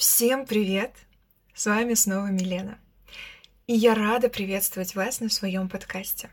[0.00, 0.94] Всем привет!
[1.52, 2.78] С вами снова Милена.
[3.66, 6.30] И я рада приветствовать вас на своем подкасте.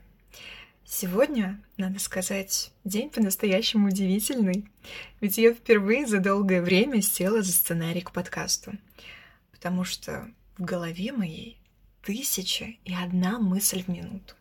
[0.86, 4.64] Сегодня, надо сказать, день по-настоящему удивительный,
[5.19, 8.71] ведь я впервые за долгое время села за сценарий к подкасту,
[9.52, 11.59] потому что в голове моей
[12.04, 14.36] тысяча и одна мысль в минуту.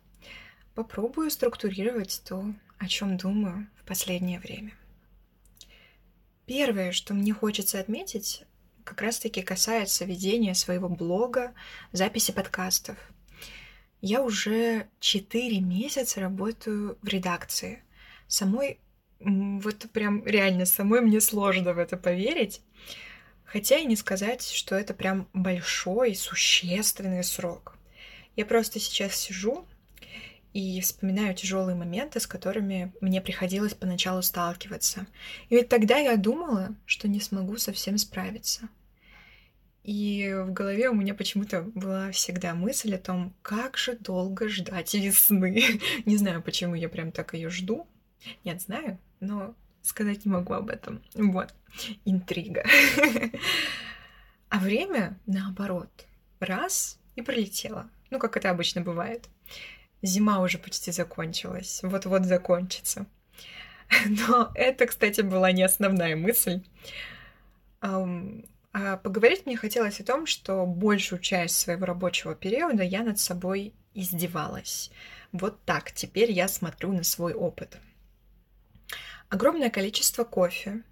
[0.73, 2.45] Попробую структурировать то,
[2.77, 4.71] о чем думаю в последнее время.
[6.45, 8.46] Первое, что мне хочется отметить,
[8.87, 11.53] как раз-таки касается ведения своего блога,
[11.91, 12.97] записи подкастов.
[13.99, 17.83] Я уже 4 месяца работаю в редакции.
[18.27, 18.79] Самой,
[19.19, 22.61] вот прям реально, самой мне сложно в это поверить.
[23.43, 27.77] Хотя и не сказать, что это прям большой, существенный срок.
[28.37, 29.65] Я просто сейчас сижу
[30.53, 35.07] и вспоминаю тяжелые моменты, с которыми мне приходилось поначалу сталкиваться.
[35.49, 38.69] И ведь тогда я думала, что не смогу совсем справиться.
[39.87, 44.93] И в голове у меня почему-то была всегда мысль о том, как же долго ждать
[44.93, 45.63] весны.
[46.05, 47.87] не знаю, почему я прям так ее жду.
[48.43, 51.01] Нет, знаю, но сказать не могу об этом.
[51.15, 51.53] Вот,
[52.03, 52.65] интрига.
[54.49, 55.89] а время, наоборот,
[56.41, 57.89] раз и пролетело.
[58.09, 59.29] Ну, как это обычно бывает.
[60.01, 63.05] Зима уже почти закончилась, вот-вот закончится.
[64.05, 66.61] Но это, кстати, была не основная мысль.
[69.03, 74.91] Поговорить мне хотелось о том, что большую часть своего рабочего периода я над собой издевалась.
[75.31, 77.77] Вот так теперь я смотрю на свой опыт.
[79.29, 80.83] Огромное количество кофе,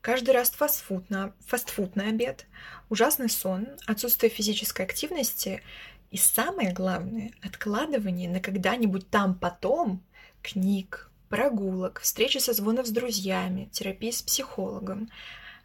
[0.00, 2.46] каждый раз фастфуд на, фастфуд на обед,
[2.88, 5.62] ужасный сон, отсутствие физической активности
[6.10, 10.02] и самое главное, откладывание на когда-нибудь там потом
[10.42, 15.08] книг, прогулок, встречи со звонов с друзьями, терапии с психологом.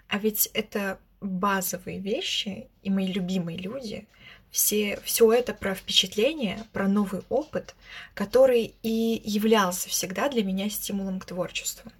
[0.10, 4.08] А ведь это базовые вещи и мои любимые люди,
[4.52, 7.76] все, все это про впечатление, про новый опыт,
[8.14, 11.92] который и являлся всегда для меня стимулом к творчеству.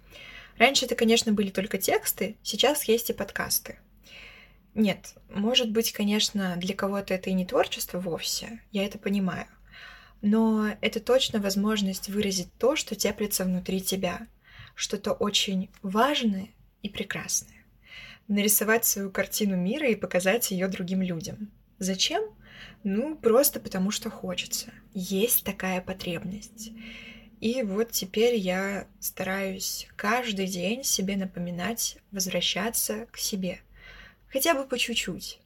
[0.56, 3.78] Раньше это, конечно, были только тексты, сейчас есть и подкасты.
[4.74, 9.46] Нет, может быть, конечно, для кого-то это и не творчество вовсе, я это понимаю.
[10.22, 14.26] Но это точно возможность выразить то, что теплится внутри тебя,
[14.74, 16.48] что-то очень важное
[16.82, 17.53] и прекрасное
[18.28, 21.50] нарисовать свою картину мира и показать ее другим людям.
[21.78, 22.22] Зачем?
[22.82, 24.72] Ну, просто потому что хочется.
[24.92, 26.70] Есть такая потребность.
[27.40, 33.60] И вот теперь я стараюсь каждый день себе напоминать возвращаться к себе.
[34.28, 35.40] Хотя бы по чуть-чуть.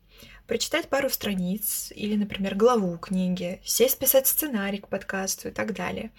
[0.47, 6.11] Прочитать пару страниц или, например, главу книги, сесть писать сценарий к подкасту и так далее.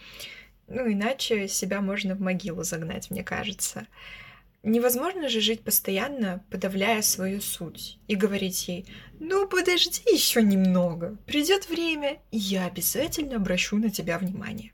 [0.67, 3.87] Ну, иначе себя можно в могилу загнать, мне кажется.
[4.61, 8.85] Невозможно же жить постоянно, подавляя свою суть, и говорить ей,
[9.19, 14.73] ну подожди еще немного, придет время, и я обязательно обращу на тебя внимание.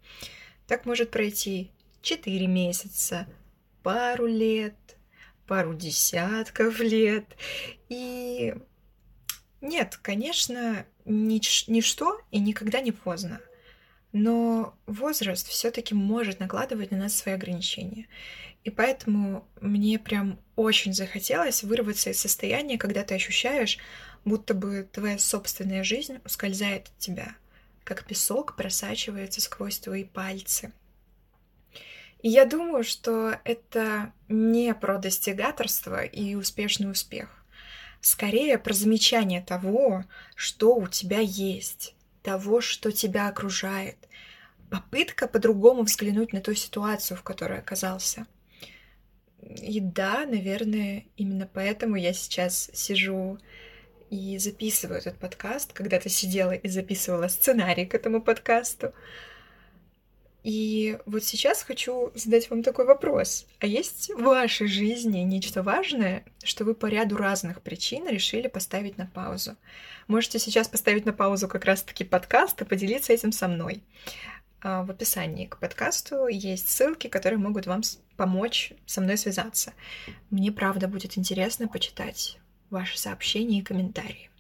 [0.66, 3.28] Так может пройти четыре месяца,
[3.84, 4.76] пару лет,
[5.46, 7.26] пару десятков лет.
[7.88, 8.56] И
[9.62, 13.40] нет, конечно, нич- ничто и никогда не поздно.
[14.12, 18.08] Но возраст все-таки может накладывать на нас свои ограничения.
[18.66, 23.78] И поэтому мне прям очень захотелось вырваться из состояния, когда ты ощущаешь,
[24.26, 27.36] будто бы твоя собственная жизнь ускользает от тебя,
[27.84, 30.74] как песок просачивается сквозь твои пальцы.
[32.24, 37.46] И я думаю, что это не про достигаторство и успешный успех.
[38.02, 40.06] Скорее про замечание того,
[40.36, 41.94] что у тебя есть,
[42.24, 43.98] того, что тебя окружает.
[44.72, 48.26] Попытка по-другому взглянуть на ту ситуацию, в которой оказался.
[49.66, 53.40] И да, наверное, именно поэтому я сейчас сижу
[54.12, 55.74] и записываю этот подкаст.
[55.74, 58.94] Когда-то сидела и записывала сценарий к этому подкасту.
[60.44, 63.48] И вот сейчас хочу задать вам такой вопрос.
[63.60, 69.00] А есть в вашей жизни нечто важное, что вы по ряду разных причин решили поставить
[69.00, 69.56] на паузу?
[70.08, 73.82] Можете сейчас поставить на паузу как раз-таки подкаст и поделиться этим со мной.
[74.68, 77.82] А, в описании к подкасту есть ссылки, которые могут вам
[78.18, 79.74] помочь со мной связаться.
[80.32, 82.40] Мне правда будет интересно почитать
[82.72, 84.32] ваши сообщения и комментарии.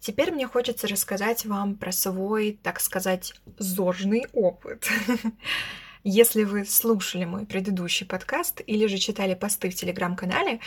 [0.00, 4.88] Теперь мне хочется рассказать вам про свой, так сказать, зожный опыт.
[6.02, 10.60] Если вы слушали мой предыдущий подкаст или же читали посты в телеграм-канале,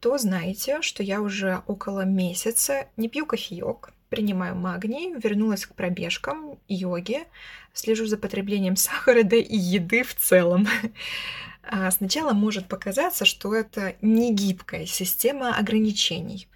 [0.00, 6.58] то знаете, что я уже около месяца не пью кофеек, принимаю магний, вернулась к пробежкам,
[6.68, 7.26] йоге,
[7.72, 10.66] слежу за потреблением сахара, да и еды в целом.
[11.68, 16.46] А сначала может показаться, что это не гибкая система ограничений,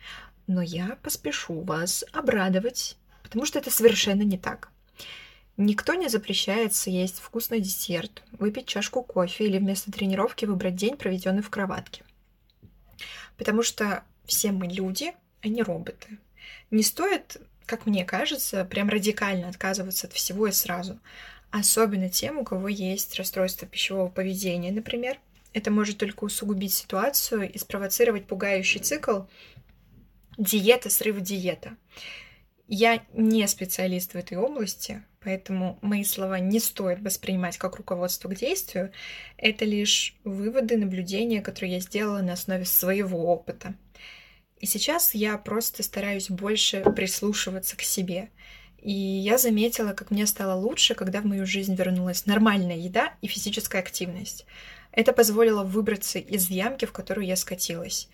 [0.46, 4.70] но я поспешу вас обрадовать, потому что это совершенно не так.
[5.56, 11.42] Никто не запрещает съесть вкусный десерт, выпить чашку кофе или вместо тренировки выбрать день, проведенный
[11.42, 12.04] в кроватке.
[13.36, 15.12] Потому что все мы люди,
[15.42, 16.18] а не роботы.
[16.70, 20.98] Не стоит, как мне кажется, прям радикально отказываться от всего и сразу.
[21.50, 25.18] Особенно тем, у кого есть расстройство пищевого поведения, например.
[25.52, 29.22] Это может только усугубить ситуацию и спровоцировать пугающий цикл
[30.38, 31.76] диета, срыв диета.
[32.68, 38.36] Я не специалист в этой области, поэтому мои слова не стоит воспринимать как руководство к
[38.36, 38.92] действию.
[39.36, 43.74] Это лишь выводы, наблюдения, которые я сделала на основе своего опыта.
[44.60, 48.30] И сейчас я просто стараюсь больше прислушиваться к себе.
[48.78, 53.26] И я заметила, как мне стало лучше, когда в мою жизнь вернулась нормальная еда и
[53.26, 54.46] физическая активность.
[54.92, 58.08] Это позволило выбраться из ямки, в которую я скатилась.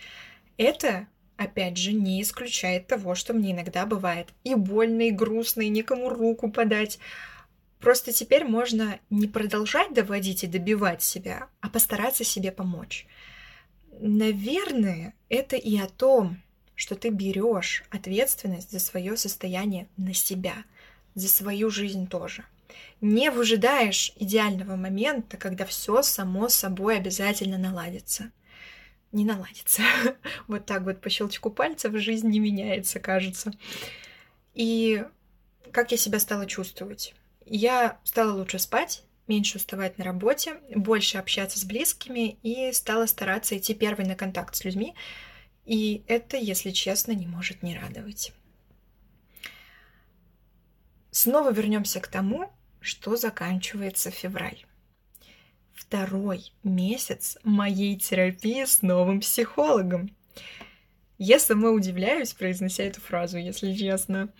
[0.56, 1.06] Это
[1.36, 6.08] опять же, не исключает того, что мне иногда бывает и больно, и грустно, и никому
[6.08, 6.98] руку подать.
[7.80, 13.06] Просто теперь можно не продолжать доводить и добивать себя, а постараться себе помочь.
[13.98, 16.40] Наверное, это и о том,
[16.74, 20.54] что ты берешь ответственность за свое состояние на себя,
[21.14, 22.44] за свою жизнь тоже.
[23.00, 28.30] Не выжидаешь идеального момента, когда все само собой обязательно наладится
[29.16, 29.82] не наладится.
[30.46, 33.52] вот так вот по щелчку пальцев жизнь не меняется, кажется.
[34.54, 35.04] И
[35.72, 37.14] как я себя стала чувствовать?
[37.44, 43.56] Я стала лучше спать, меньше уставать на работе, больше общаться с близкими и стала стараться
[43.56, 44.94] идти первой на контакт с людьми.
[45.64, 48.32] И это, если честно, не может не радовать.
[51.10, 54.64] Снова вернемся к тому, что заканчивается февраль
[55.76, 60.10] второй месяц моей терапии с новым психологом.
[61.18, 64.30] Я сама удивляюсь, произнося эту фразу, если честно.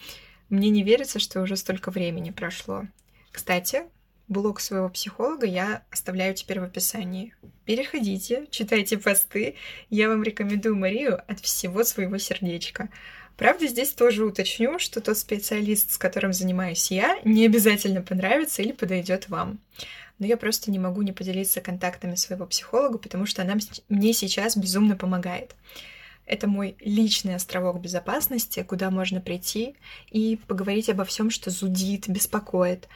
[0.48, 2.84] Мне не верится, что уже столько времени прошло.
[3.30, 3.84] Кстати,
[4.28, 7.34] блог своего психолога я оставляю теперь в описании.
[7.64, 9.56] Переходите, читайте посты.
[9.90, 12.88] Я вам рекомендую Марию от всего своего сердечка.
[13.36, 18.72] Правда, здесь тоже уточню, что тот специалист, с которым занимаюсь я, не обязательно понравится или
[18.72, 19.60] подойдет вам
[20.18, 23.56] но я просто не могу не поделиться контактами своего психолога, потому что она
[23.88, 25.54] мне сейчас безумно помогает.
[26.24, 29.76] Это мой личный островок безопасности, куда можно прийти
[30.10, 32.88] и поговорить обо всем, что зудит, беспокоит.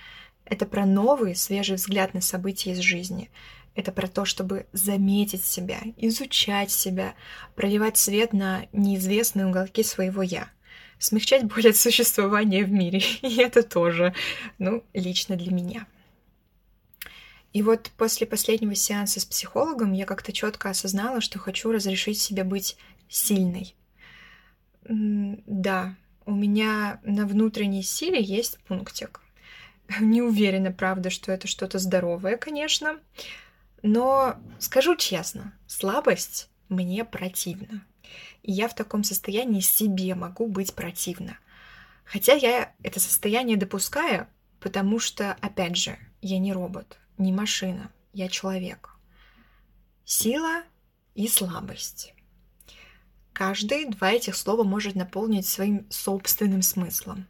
[0.51, 3.31] Это про новый, свежий взгляд на события из жизни.
[3.77, 7.15] Это про то, чтобы заметить себя, изучать себя,
[7.55, 10.51] проливать свет на неизвестные уголки своего «я».
[10.99, 13.01] Смягчать боль от существования в мире.
[13.23, 14.13] И это тоже,
[14.59, 15.87] ну, лично для меня.
[17.53, 22.43] И вот после последнего сеанса с психологом я как-то четко осознала, что хочу разрешить себе
[22.43, 22.77] быть
[23.09, 23.77] сильной.
[24.83, 25.95] Да,
[26.27, 29.21] у меня на внутренней силе есть пунктик.
[30.01, 32.99] Не уверена, правда, что это что-то здоровое, конечно.
[33.83, 37.85] Но скажу честно, слабость мне противна.
[38.43, 41.39] И я в таком состоянии себе могу быть противна.
[42.05, 44.27] Хотя я это состояние допускаю,
[44.61, 48.97] потому что, опять же, я не робот не машина, я человек.
[50.05, 50.63] Сила
[51.15, 52.15] и слабость.
[53.33, 57.27] Каждый два этих слова может наполнить своим собственным смыслом.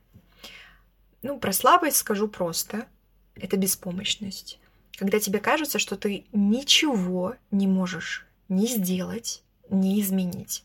[1.23, 2.87] Ну, про слабость скажу просто.
[3.35, 4.59] Это беспомощность.
[4.97, 10.65] Когда тебе кажется, что ты ничего не можешь ни сделать, ни изменить.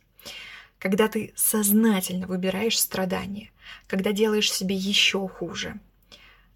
[0.79, 3.51] Когда ты сознательно выбираешь страдания,
[3.87, 5.79] когда делаешь себе еще хуже.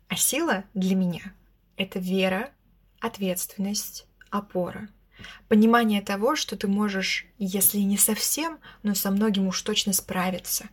[0.07, 1.33] А сила для меня—
[1.77, 2.51] это вера
[2.99, 4.89] ответственность, опора.
[5.47, 10.69] Понимание того, что ты можешь, если не совсем, но со многим уж точно справиться.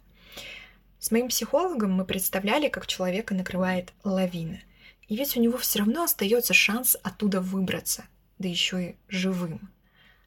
[1.06, 4.58] С моим психологом мы представляли, как человека накрывает лавина.
[5.06, 8.06] И ведь у него все равно остается шанс оттуда выбраться,
[8.38, 9.70] да еще и живым.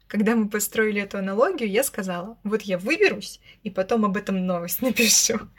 [0.06, 4.80] Когда мы построили эту аналогию, я сказала, вот я выберусь, и потом об этом новость
[4.80, 5.50] напишу.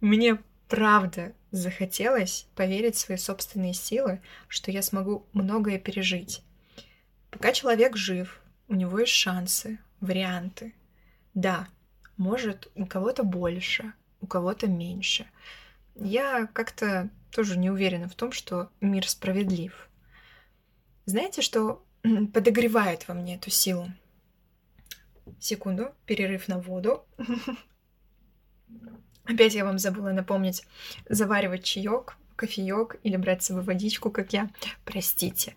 [0.00, 0.38] Мне
[0.70, 6.42] правда захотелось поверить в свои собственные силы, что я смогу многое пережить.
[7.30, 10.72] Пока человек жив, у него есть шансы, варианты.
[11.34, 11.68] Да,
[12.16, 13.92] может, у кого-то больше,
[14.24, 15.26] у кого-то меньше.
[15.94, 19.88] Я как-то тоже не уверена в том, что мир справедлив.
[21.04, 21.84] Знаете, что
[22.32, 23.90] подогревает во мне эту силу?
[25.38, 27.04] Секунду, перерыв на воду.
[29.24, 30.66] Опять я вам забыла напомнить
[31.08, 34.50] заваривать чаек, кофеек или брать с собой водичку, как я.
[34.84, 35.56] Простите.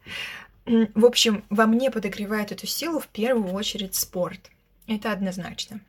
[0.65, 4.51] В общем, во мне подогревает эту силу в первую очередь спорт.
[4.87, 5.81] Это однозначно.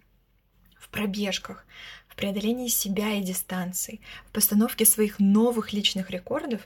[0.78, 1.66] В пробежках,
[2.18, 6.60] преодолении себя и дистанций, в постановке своих новых личных рекордов,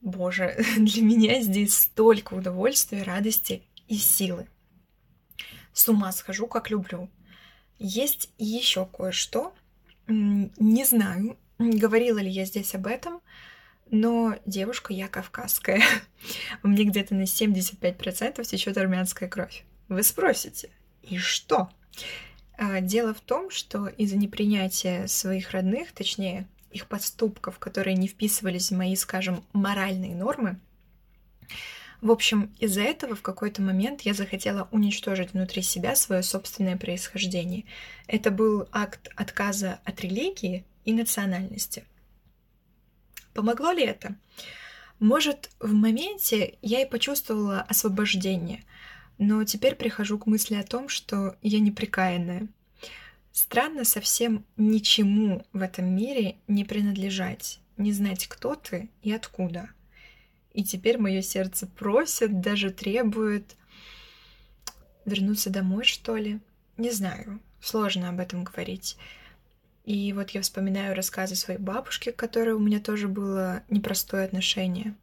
[0.00, 4.46] боже, для меня здесь столько удовольствия, радости и силы.
[5.72, 7.08] С ума схожу, как люблю.
[7.78, 9.54] Есть еще кое-что.
[10.06, 13.20] Не знаю, говорила ли я здесь об этом,
[13.90, 15.82] но девушка я кавказская.
[16.62, 19.64] У меня где-то на 75% течет армянская кровь.
[19.88, 20.70] Вы спросите,
[21.02, 21.70] и что?
[22.56, 28.70] А, дело в том, что из-за непринятия своих родных, точнее, их поступков, которые не вписывались
[28.70, 30.58] в мои, скажем, моральные нормы,
[32.02, 37.64] в общем, из-за этого в какой-то момент я захотела уничтожить внутри себя свое собственное происхождение.
[38.08, 41.84] Это был акт отказа от религии и национальности.
[43.34, 44.16] Помогло ли это?
[44.98, 48.64] Может, в моменте я и почувствовала освобождение,
[49.22, 52.48] но теперь прихожу к мысли о том, что я неприкаянная.
[53.30, 59.70] Странно совсем ничему в этом мире не принадлежать, не знать, кто ты и откуда.
[60.52, 63.56] И теперь мое сердце просит, даже требует
[65.04, 66.40] вернуться домой, что ли.
[66.76, 68.96] Не знаю, сложно об этом говорить.
[69.84, 74.96] И вот я вспоминаю рассказы своей бабушки, к которой у меня тоже было непростое отношение.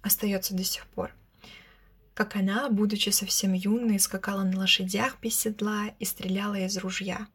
[0.00, 1.12] Остается до сих пор.
[2.16, 7.28] Как она, будучи совсем юной, скакала на лошадях без седла и стреляла из ружья.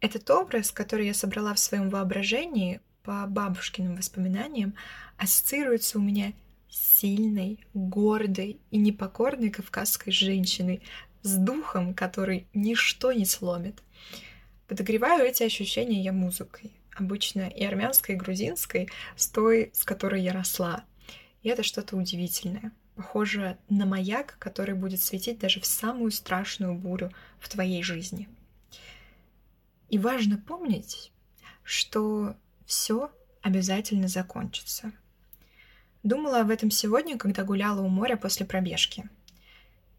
[0.00, 4.74] Этот образ, который я собрала в своем воображении по бабушкиным воспоминаниям,
[5.16, 6.34] ассоциируется у меня
[6.68, 10.82] с сильной, гордой и непокорной кавказской женщиной,
[11.22, 13.82] с духом, который ничто не сломит.
[14.66, 16.72] Подогреваю эти ощущения я музыкой.
[16.94, 20.84] Обычно и армянской, и грузинской, с той, с которой я росла.
[21.42, 22.70] И это что-то удивительное.
[22.98, 28.28] Похоже на маяк, который будет светить даже в самую страшную бурю в твоей жизни.
[29.88, 31.12] И важно помнить,
[31.62, 32.34] что
[32.66, 34.90] все обязательно закончится.
[36.02, 39.08] Думала об этом сегодня, когда гуляла у моря после пробежки.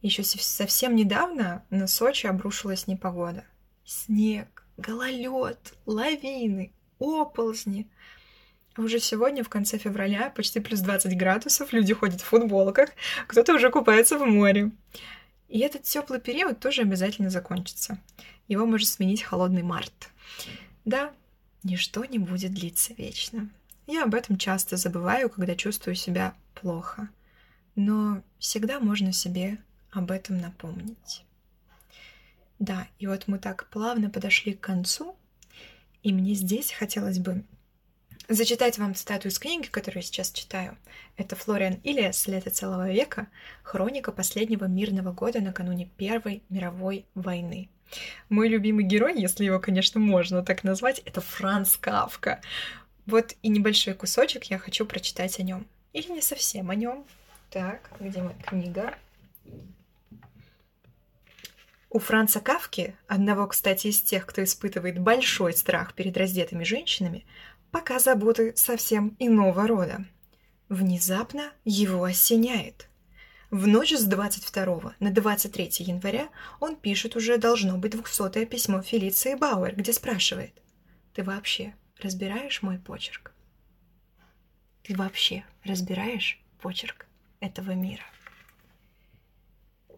[0.02, 3.46] Еще совсем недавно на Сочи обрушилась непогода.
[3.86, 7.90] Снег, гололед, лавины, оползни.
[8.80, 12.92] Уже сегодня, в конце февраля, почти плюс 20 градусов, люди ходят в футболках,
[13.28, 14.72] кто-то уже купается в море.
[15.50, 18.00] И этот теплый период тоже обязательно закончится.
[18.48, 20.10] Его может сменить холодный март.
[20.86, 21.12] Да,
[21.62, 23.50] ничто не будет длиться вечно.
[23.86, 27.10] Я об этом часто забываю, когда чувствую себя плохо.
[27.76, 29.58] Но всегда можно себе
[29.92, 31.26] об этом напомнить.
[32.60, 35.18] Да, и вот мы так плавно подошли к концу,
[36.02, 37.44] и мне здесь хотелось бы
[38.30, 40.78] зачитать вам цитату из книги, которую я сейчас читаю.
[41.18, 43.28] Это Флориан Ильяс «Лето целого века.
[43.64, 47.70] Хроника последнего мирного года накануне Первой мировой войны».
[48.30, 52.40] Мой любимый герой, если его, конечно, можно так назвать, это Франц Кавка.
[53.08, 55.66] Вот и небольшой кусочек я хочу прочитать о нем.
[55.94, 57.06] Или не совсем о нем.
[57.50, 58.94] Так, где моя книга?
[61.92, 67.26] У Франца Кавки, одного, кстати, из тех, кто испытывает большой страх перед раздетыми женщинами,
[67.72, 70.06] пока заботы совсем иного рода.
[70.70, 72.90] Внезапно его осеняет.
[73.52, 79.34] В ночь с 22 на 23 января он пишет уже должно быть двухсотое письмо Фелиции
[79.34, 80.62] Бауэр, где спрашивает
[81.14, 83.34] «Ты вообще разбираешь мой почерк?»
[84.90, 87.06] Ты вообще разбираешь почерк
[87.40, 88.04] этого мира?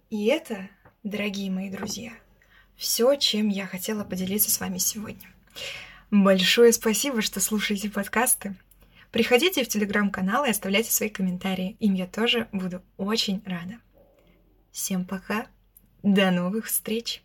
[0.10, 0.70] И это
[1.04, 2.12] дорогие мои друзья,
[2.76, 5.30] все, чем я хотела поделиться с вами сегодня.
[6.12, 8.56] Большое спасибо, что слушаете подкасты.
[9.12, 11.78] Приходите в телеграм-канал и оставляйте свои комментарии.
[11.80, 13.78] Им я тоже буду очень рада.
[14.74, 15.48] Всем пока.
[16.04, 17.24] До новых встреч.